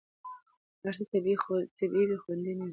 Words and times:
هر 0.81 0.93
څه 0.99 1.03
طبیعي 1.11 2.03
وي، 2.09 2.17
خوندي 2.23 2.51
نه 2.59 2.63
وي. 2.67 2.69